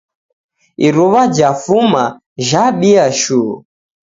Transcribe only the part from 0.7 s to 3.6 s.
Iruwa jafuma, jhabia shuu.